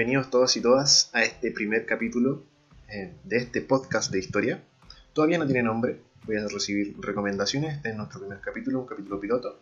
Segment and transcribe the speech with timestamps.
[0.00, 2.42] bienvenidos todos y todas a este primer capítulo
[2.88, 4.64] eh, de este podcast de historia.
[5.12, 9.20] Todavía no tiene nombre, voy a recibir recomendaciones, este es nuestro primer capítulo, un capítulo
[9.20, 9.60] piloto.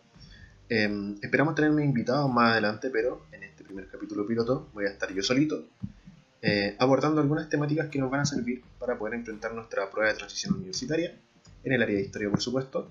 [0.69, 5.13] Em, esperamos tenerme invitado más adelante, pero en este primer capítulo piloto voy a estar
[5.13, 5.65] yo solito,
[6.41, 10.19] eh, abordando algunas temáticas que nos van a servir para poder enfrentar nuestra prueba de
[10.19, 11.19] transición universitaria,
[11.65, 12.89] en el área de historia por supuesto.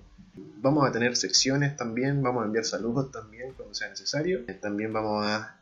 [0.61, 4.45] Vamos a tener secciones también, vamos a enviar saludos también cuando sea necesario.
[4.61, 5.58] También vamos a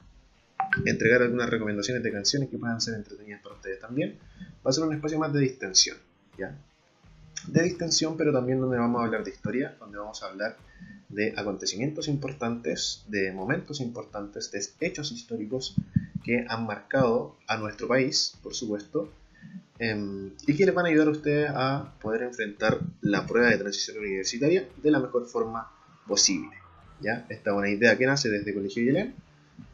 [0.86, 4.18] entregar algunas recomendaciones de canciones que puedan ser entretenidas para ustedes también.
[4.66, 5.98] Va a ser un espacio más de distensión,
[6.38, 6.58] ¿ya?
[7.48, 10.58] De distensión, pero también donde vamos a hablar de historia, donde vamos a hablar
[11.09, 15.76] de acontecimientos importantes, de momentos importantes, de hechos históricos
[16.23, 19.10] que han marcado a nuestro país, por supuesto,
[19.79, 23.57] em, y que les van a ayudar a ustedes a poder enfrentar la prueba de
[23.57, 25.71] transición universitaria de la mejor forma
[26.05, 26.57] posible.
[26.99, 27.26] ¿ya?
[27.29, 29.16] Esta es una idea que nace desde Colegio Yelén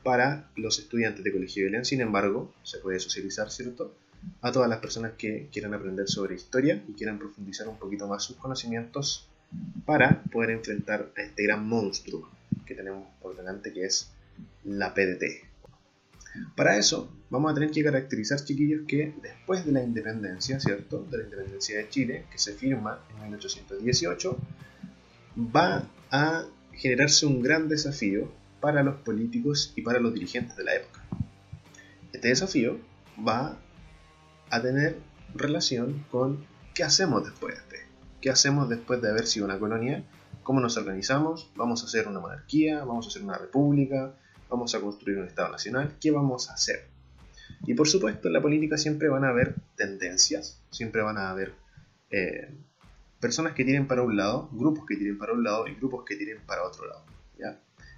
[0.04, 1.86] para los estudiantes de Colegio Belén.
[1.86, 3.96] Sin embargo, se puede socializar, ¿cierto?
[4.42, 8.24] A todas las personas que quieran aprender sobre historia y quieran profundizar un poquito más
[8.24, 9.28] sus conocimientos
[9.86, 12.30] para poder enfrentar a este gran monstruo
[12.66, 14.12] que tenemos por delante, que es
[14.64, 15.24] la PDT.
[16.56, 21.06] Para eso, vamos a tener que caracterizar, chiquillos, que después de la independencia, ¿cierto?
[21.10, 24.38] De la independencia de Chile, que se firma en 1818,
[25.56, 28.32] va a generarse un gran desafío
[28.64, 31.04] para los políticos y para los dirigentes de la época.
[32.14, 32.80] Este desafío
[33.20, 33.58] va
[34.50, 35.00] a tener
[35.36, 37.88] relación con qué hacemos después de este.
[38.22, 40.06] ¿Qué hacemos después de haber sido una colonia?
[40.44, 41.52] ¿Cómo nos organizamos?
[41.58, 42.86] ¿Vamos a hacer una monarquía?
[42.86, 44.16] ¿Vamos a hacer una república?
[44.50, 45.98] ¿Vamos a construir un Estado nacional?
[46.00, 46.88] ¿Qué vamos a hacer?
[47.66, 51.54] Y por supuesto en la política siempre van a haber tendencias, siempre van a haber
[52.12, 52.56] eh,
[53.20, 56.16] personas que tienen para un lado, grupos que tienen para un lado y grupos que
[56.16, 57.04] tienen para otro lado.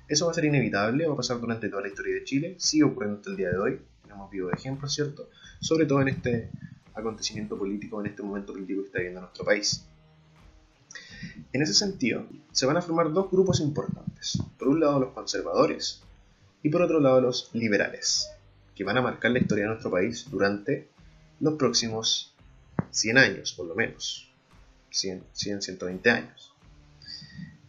[0.07, 2.83] Eso va a ser inevitable, va a pasar durante toda la historia de Chile, sigue
[2.83, 3.79] ocurriendo hasta el día de hoy,
[4.09, 5.29] hemos visto ejemplos, ¿cierto?
[5.59, 6.49] Sobre todo en este
[6.93, 9.85] acontecimiento político, en este momento político que está viviendo nuestro país.
[11.51, 14.37] En ese sentido, se van a formar dos grupos importantes.
[14.57, 16.01] Por un lado los conservadores
[16.61, 18.29] y por otro lado los liberales,
[18.75, 20.87] que van a marcar la historia de nuestro país durante
[21.39, 22.33] los próximos
[22.91, 24.29] 100 años, por lo menos.
[24.91, 26.54] 100, 100 120 años.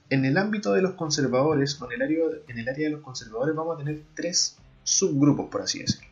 [0.08, 4.02] En el ámbito de los conservadores, en el, área, de los conservadores vamos a tener
[4.14, 6.06] tres subgrupos, por así decirlo.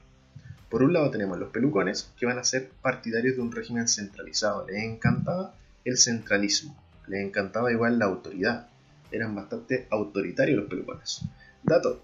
[0.69, 4.67] Por un lado tenemos los pelucones, que van a ser partidarios de un régimen centralizado.
[4.67, 8.67] Les encantaba el centralismo, les encantaba igual la autoridad.
[9.13, 11.21] Eran bastante autoritarios los pelucones.
[11.63, 12.03] Dato,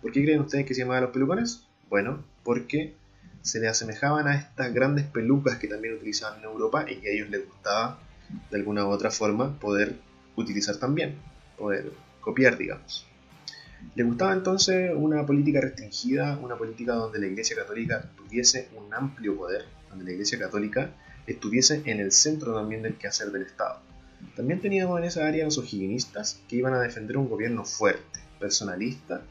[0.00, 1.64] ¿por qué creen ustedes que se llamaban los pelucones?
[1.88, 2.94] Bueno, porque
[3.42, 7.12] se le asemejaban a estas grandes pelucas que también utilizaban en Europa y que a
[7.12, 7.98] ellos les gustaba
[8.48, 9.96] de alguna u otra forma poder
[10.36, 11.16] utilizar también,
[11.58, 13.06] poder copiar, digamos.
[13.94, 19.36] Le gustaba entonces una política restringida, una política donde la Iglesia Católica tuviese un amplio
[19.36, 20.90] poder, donde la Iglesia Católica
[21.26, 23.80] estuviese en el centro también del quehacer del Estado.
[24.34, 29.22] También teníamos en esa área los higienistas que iban a defender un gobierno fuerte, personalista,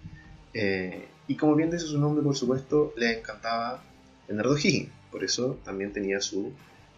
[0.53, 3.83] eh, y como bien dice su nombre, por supuesto, le encantaba
[4.27, 6.53] Leonardo O'Higgins, por eso también tenía su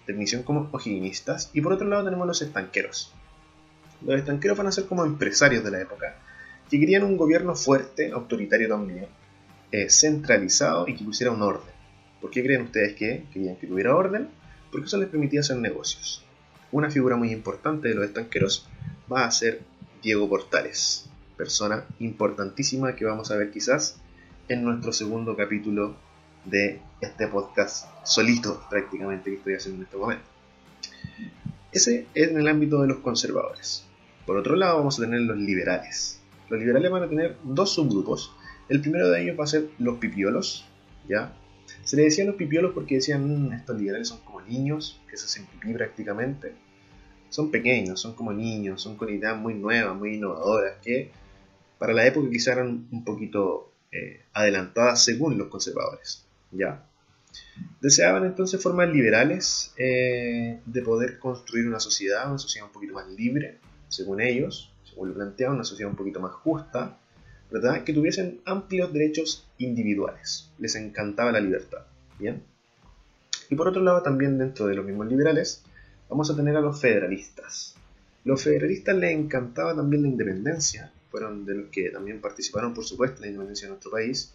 [0.05, 1.49] definición como higienistas.
[1.53, 3.13] Y por otro lado tenemos los estanqueros,
[4.01, 6.15] los estanqueros van a ser como empresarios de la época,
[6.69, 9.07] que querían un gobierno fuerte, autoritario también,
[9.71, 11.73] eh, centralizado y que pusiera un orden.
[12.21, 14.29] ¿Por qué creen ustedes que querían que tuviera orden?
[14.71, 16.23] Porque eso les permitía hacer negocios.
[16.71, 18.67] Una figura muy importante de los estanqueros
[19.11, 19.61] va a ser
[20.01, 23.99] Diego Portales, persona importantísima que vamos a ver quizás
[24.49, 25.95] en nuestro segundo capítulo
[26.45, 30.25] de este podcast solito prácticamente que estoy haciendo en este momento.
[31.71, 33.86] Ese es en el ámbito de los conservadores.
[34.27, 36.19] Por otro lado vamos a tener los liberales.
[36.49, 38.35] Los liberales van a tener dos subgrupos.
[38.67, 40.67] El primero de ellos va a ser los pipiolos,
[41.07, 41.33] ¿ya?
[41.85, 45.25] Se le decían los pipiolos porque decían, mm, estos liberales son como niños que se
[45.25, 46.53] hacen pipí prácticamente.
[47.29, 51.09] Son pequeños, son como niños, son con ideas muy nuevas, muy innovadoras, que
[51.77, 56.85] para la época quizá eran un poquito eh, adelantadas según los conservadores, ¿ya?
[57.79, 63.07] Deseaban entonces formas liberales eh, de poder construir una sociedad, una sociedad un poquito más
[63.07, 66.97] libre, según ellos, según lo planteaban, una sociedad un poquito más justa,
[67.51, 67.83] ¿verdad?
[67.83, 70.49] Que tuviesen amplios derechos individuales.
[70.59, 71.85] Les encantaba la libertad,
[72.19, 72.43] ¿bien?
[73.49, 75.63] Y por otro lado, también dentro de los mismos liberales,
[76.09, 77.75] vamos a tener a los federalistas.
[78.25, 83.17] Los federalistas les encantaba también la independencia, fueron de los que también participaron, por supuesto,
[83.17, 84.33] en la independencia de nuestro país,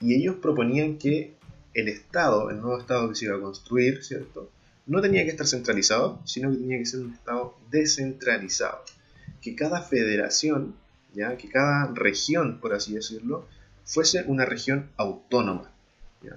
[0.00, 1.34] y ellos proponían que
[1.74, 4.50] el Estado, el nuevo Estado que se iba a construir, ¿cierto?
[4.86, 8.84] No tenía que estar centralizado, sino que tenía que ser un Estado descentralizado
[9.44, 10.74] que cada federación,
[11.12, 11.36] ¿ya?
[11.36, 13.46] que cada región, por así decirlo,
[13.84, 15.70] fuese una región autónoma.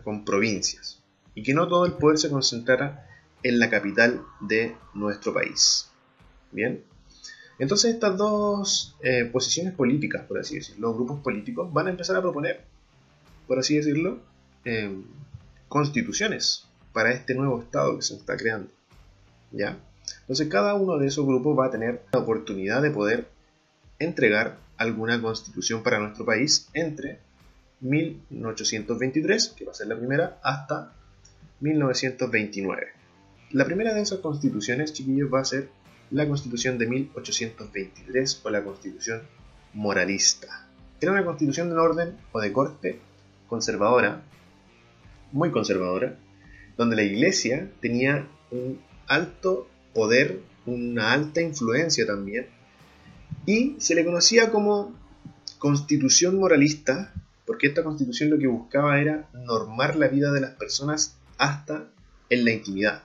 [0.04, 1.02] con provincias,
[1.34, 3.08] y que no todo el poder se concentrara
[3.42, 5.90] en la capital de nuestro país.
[6.52, 6.84] Bien,
[7.58, 12.18] entonces estas dos eh, posiciones políticas, por así decirlo, los grupos políticos, van a empezar
[12.18, 12.66] a proponer,
[13.48, 14.20] por así decirlo,
[14.66, 15.06] em,
[15.70, 16.67] constituciones
[16.98, 18.72] para este nuevo Estado que se está creando.
[19.52, 19.78] ¿Ya?
[20.22, 23.28] Entonces cada uno de esos grupos va a tener la oportunidad de poder
[24.00, 27.20] entregar alguna constitución para nuestro país entre
[27.82, 30.92] 1823, que va a ser la primera, hasta
[31.60, 32.88] 1929.
[33.52, 35.70] La primera de esas constituciones, chiquillos, va a ser
[36.10, 39.22] la constitución de 1823 o la constitución
[39.76, 40.68] moralista.
[41.00, 43.00] Era una constitución de orden o de corte
[43.48, 44.24] conservadora,
[45.32, 46.18] muy conservadora,
[46.78, 52.48] donde la iglesia tenía un alto poder, una alta influencia también,
[53.46, 54.96] y se le conocía como
[55.58, 57.14] constitución moralista,
[57.46, 61.90] porque esta constitución lo que buscaba era normar la vida de las personas hasta
[62.30, 63.04] en la intimidad.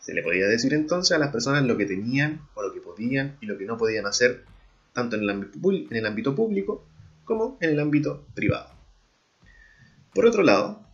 [0.00, 3.36] Se le podía decir entonces a las personas lo que tenían o lo que podían
[3.40, 4.44] y lo que no podían hacer,
[4.92, 6.84] tanto en el ámbito, en el ámbito público
[7.24, 8.68] como en el ámbito privado.
[10.12, 10.84] Por otro lado,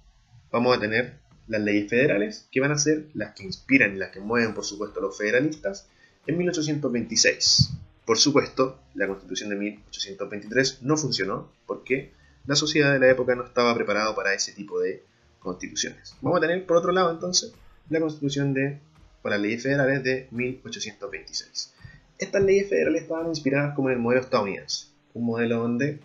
[0.52, 1.18] vamos a tener
[1.48, 4.64] las leyes federales, que van a ser las que inspiran y las que mueven, por
[4.64, 5.88] supuesto, a los federalistas,
[6.26, 7.70] en 1826.
[8.04, 12.12] Por supuesto, la constitución de 1823 no funcionó porque
[12.46, 15.02] la sociedad de la época no estaba preparada para ese tipo de
[15.38, 16.14] constituciones.
[16.20, 17.52] Vamos a tener, por otro lado, entonces,
[17.88, 18.78] la constitución de,
[19.22, 21.74] o las leyes federales de 1826.
[22.18, 26.00] Estas leyes federales estaban inspiradas como en el modelo estadounidense, un modelo donde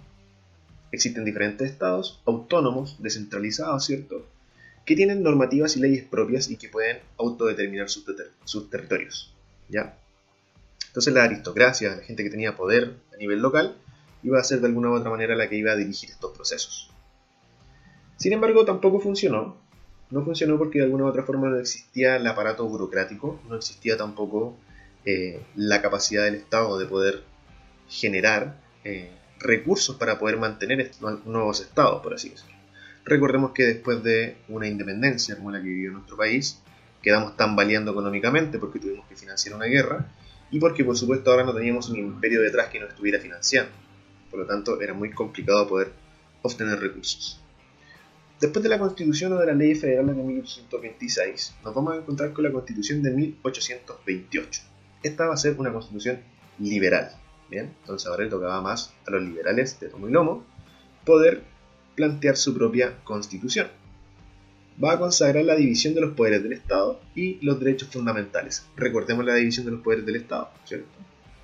[0.92, 4.26] existen diferentes estados autónomos, descentralizados, ¿cierto?
[4.86, 8.06] Que tienen normativas y leyes propias y que pueden autodeterminar sus,
[8.44, 9.34] sus territorios.
[9.70, 9.98] ¿ya?
[10.88, 13.76] Entonces la aristocracia, la gente que tenía poder a nivel local,
[14.24, 16.92] iba a ser de alguna u otra manera la que iba a dirigir estos procesos.
[18.18, 19.58] Sin embargo, tampoco funcionó.
[20.12, 23.98] No funcionó porque de alguna u otra forma no existía el aparato burocrático, no existía
[23.98, 24.56] tampoco
[25.06, 27.24] eh, la capacidad del Estado de poder
[27.90, 29.10] generar eh,
[29.40, 32.56] recursos para poder mantener estos nuevos estados, por así decirlo.
[33.06, 36.62] Recordemos que después de una independencia como la que vivió nuestro país,
[37.02, 40.08] quedamos tambaleando económicamente porque tuvimos que financiar una guerra
[40.52, 43.72] y porque por supuesto ahora no teníamos un imperio detrás que nos estuviera financiando.
[44.30, 45.92] Por lo tanto, era muy complicado poder
[46.42, 47.40] obtener recursos.
[48.40, 52.34] Después de la Constitución o de la Ley Federal de 1826, nos vamos a encontrar
[52.34, 54.62] con la Constitución de 1828.
[55.04, 56.20] Esta va a ser una constitución
[56.60, 57.12] liberal.
[57.50, 60.46] Bien, entonces ahora le tocaba más a los liberales de tomo y lomo
[61.06, 61.44] poder
[61.96, 63.68] plantear su propia constitución.
[64.84, 68.66] Va a consagrar la división de los poderes del Estado y los derechos fundamentales.
[68.76, 70.88] Recordemos la división de los poderes del Estado, ¿cierto?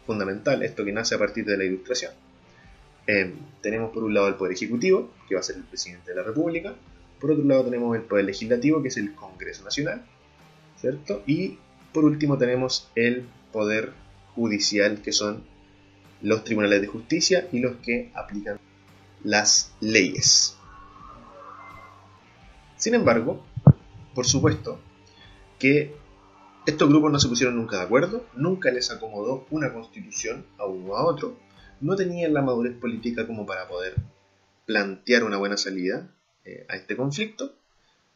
[0.07, 2.12] Fundamental, esto que nace a partir de la Ilustración.
[3.06, 6.18] Em, tenemos por un lado el Poder Ejecutivo, que va a ser el presidente de
[6.18, 6.75] la República.
[7.19, 10.04] Por otro lado tenemos el Poder Legislativo, que es el Congreso Nacional,
[10.78, 11.24] ¿cierto?
[11.28, 11.57] Y
[11.94, 13.94] por último tenemos el Poder
[14.36, 15.44] Judicial, que son
[16.22, 18.60] los tribunales de justicia y los que aplican
[19.24, 20.56] las leyes.
[22.78, 23.45] Sin embargo,
[24.16, 24.80] por supuesto
[25.57, 25.95] que
[26.66, 30.95] estos grupos no se pusieron nunca de acuerdo, nunca les acomodó una constitución a uno
[30.95, 31.38] a otro,
[31.81, 33.95] no tenían la madurez política como para poder
[34.66, 36.09] plantear una buena salida
[36.45, 37.54] eh, a este conflicto,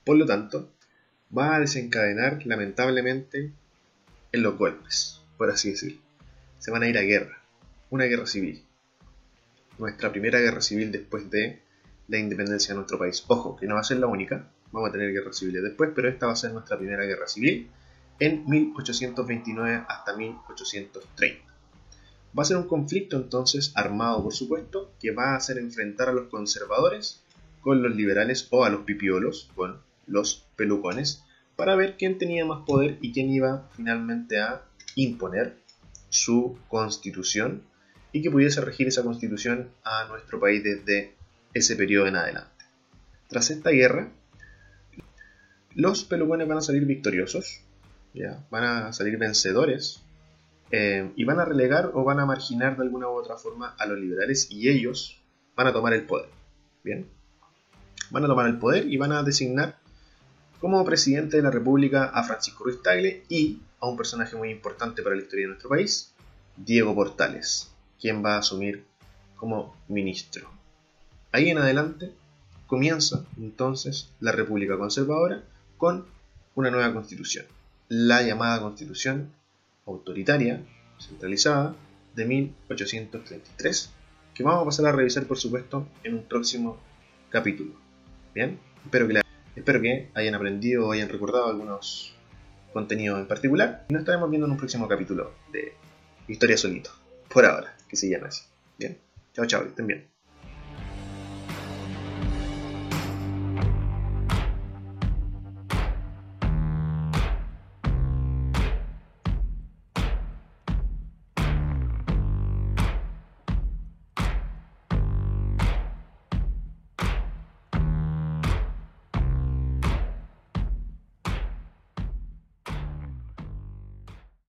[0.06, 0.70] por lo tanto,
[1.36, 3.52] va a desencadenar lamentablemente
[4.32, 6.00] en los golpes, por así decirlo.
[6.60, 7.42] Se van a ir a guerra,
[7.90, 8.64] una guerra civil
[9.78, 11.62] nuestra primera guerra civil después de
[12.08, 13.24] la independencia de nuestro país.
[13.28, 16.10] Ojo, que no va a ser la única, vamos a tener guerras civiles después, pero
[16.10, 17.70] esta va a ser nuestra primera guerra civil
[18.20, 21.54] en 1829 hasta 1830.
[22.38, 26.14] Va a ser un conflicto entonces armado, por supuesto, que va a hacer enfrentar a
[26.14, 27.22] los conservadores
[27.62, 31.24] con los liberales o a los pipiolos con los pelucones
[31.56, 34.64] para ver quién tenía más poder y quién iba finalmente a
[34.96, 35.58] imponer
[36.10, 37.64] su constitución
[38.14, 41.16] y que pudiese regir esa constitución a nuestro país desde
[41.54, 42.64] ese periodo en adelante.
[43.28, 44.12] Tras esta guerra,
[45.76, 47.62] los pelucones van a salir victoriosos,
[48.50, 50.04] van a salir vencedores
[50.72, 53.86] eh, y van a relegar o van a marginar de alguna u otra forma a
[53.88, 55.20] los liberales y ellos
[55.56, 56.30] van a tomar el poder.
[56.84, 57.10] Bien,
[58.12, 59.78] van a tomar el poder y van a designar
[60.60, 65.02] como presidente de la República a Francisco Ruiz Tagle y a un personaje muy importante
[65.02, 66.14] para la historia de nuestro país,
[66.56, 67.73] Diego Portales,
[68.04, 68.84] quién va a asumir
[69.38, 70.50] como ministro.
[71.32, 72.12] Ahí en adelante
[72.68, 75.42] comienza entonces la República Conservadora
[75.78, 76.06] con
[76.54, 77.46] una nueva constitución,
[77.88, 79.32] la llamada constitución
[79.86, 80.62] autoritaria,
[81.00, 81.76] centralizada,
[82.14, 83.90] de 1833,
[84.34, 86.78] que vamos a pasar a revisar por supuesto en un próximo
[87.30, 87.72] capítulo.
[88.36, 89.22] Bien, espero que.
[89.56, 92.14] Espero que hayan aprendido o hayan recordado algunos
[92.74, 93.86] contenidos en particular.
[93.88, 95.74] Y nos estaremos viendo en un próximo capítulo de
[96.28, 96.90] Historia Solito.
[97.30, 98.44] Por ahora, que se llama así.
[98.80, 98.98] Bien.
[99.34, 100.13] Chao, chao, estén bien.